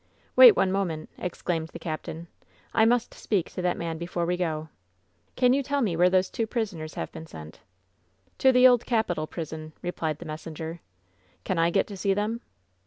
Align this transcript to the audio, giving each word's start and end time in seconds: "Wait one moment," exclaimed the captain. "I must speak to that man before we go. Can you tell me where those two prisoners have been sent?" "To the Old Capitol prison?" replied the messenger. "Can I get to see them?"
"Wait 0.35 0.53
one 0.55 0.71
moment," 0.71 1.11
exclaimed 1.19 1.67
the 1.67 1.77
captain. 1.77 2.27
"I 2.73 2.85
must 2.85 3.13
speak 3.13 3.51
to 3.51 3.61
that 3.61 3.77
man 3.77 3.99
before 3.99 4.25
we 4.25 4.35
go. 4.35 4.69
Can 5.35 5.53
you 5.53 5.61
tell 5.61 5.81
me 5.81 5.95
where 5.95 6.09
those 6.09 6.31
two 6.31 6.47
prisoners 6.47 6.95
have 6.95 7.11
been 7.11 7.27
sent?" 7.27 7.59
"To 8.39 8.51
the 8.51 8.67
Old 8.67 8.87
Capitol 8.87 9.27
prison?" 9.27 9.73
replied 9.83 10.17
the 10.17 10.25
messenger. 10.25 10.79
"Can 11.43 11.59
I 11.59 11.69
get 11.69 11.85
to 11.85 11.95
see 11.97 12.15
them?" 12.15 12.41